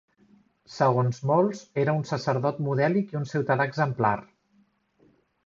[0.75, 4.17] Segons molts, era un sacerdot modèlic i un ciutadà exemplar.